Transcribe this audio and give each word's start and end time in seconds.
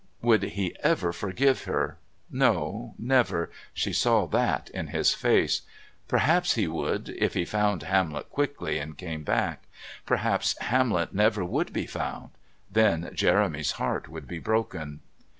Would 0.23 0.41
he 0.41 0.75
ever 0.79 1.13
forgive 1.13 1.65
her? 1.65 1.99
No, 2.31 2.95
never; 2.97 3.51
she 3.71 3.93
saw 3.93 4.25
that 4.25 4.71
in 4.71 4.87
his 4.87 5.13
face. 5.13 5.61
Perhaps 6.07 6.55
he 6.55 6.67
would 6.67 7.09
if 7.09 7.35
he 7.35 7.45
found 7.45 7.83
Hamlet 7.83 8.31
quickly 8.31 8.79
and 8.79 8.97
came 8.97 9.23
back. 9.23 9.67
Perhaps 10.07 10.57
Hamlet 10.57 11.13
never 11.13 11.45
would 11.45 11.71
be 11.71 11.85
found. 11.85 12.31
Then 12.71 13.11
Jeremy's 13.13 13.73
heart 13.73 14.09
would 14.09 14.27
be 14.27 14.39
broken. 14.39 15.01